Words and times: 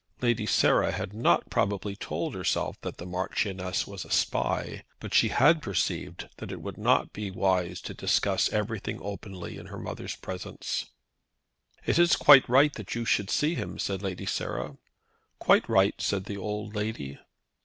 Lady 0.19 0.47
Sarah 0.47 0.91
had 0.91 1.13
not 1.13 1.51
probably 1.51 1.95
told 1.95 2.33
herself 2.33 2.75
that 2.81 2.97
the 2.97 3.05
Marchioness 3.05 3.85
was 3.85 4.03
a 4.03 4.09
spy, 4.09 4.83
but 4.99 5.13
she 5.13 5.27
had 5.29 5.61
perceived 5.61 6.27
that 6.37 6.51
it 6.51 6.59
would 6.59 6.79
not 6.79 7.13
be 7.13 7.29
wise 7.29 7.79
to 7.81 7.93
discuss 7.93 8.49
everything 8.51 8.97
openly 9.03 9.57
in 9.59 9.67
her 9.67 9.77
mother's 9.77 10.15
presence. 10.15 10.87
"It 11.85 11.99
is 11.99 12.15
quite 12.15 12.49
right 12.49 12.73
that 12.73 12.95
you 12.95 13.05
should 13.05 13.29
see 13.29 13.53
him," 13.53 13.77
said 13.77 14.01
Lady 14.01 14.25
Sarah. 14.25 14.77
"Quite 15.37 15.69
right," 15.69 15.93
said 16.01 16.23
the 16.25 16.35
old 16.37 16.73
lady. 16.73 17.19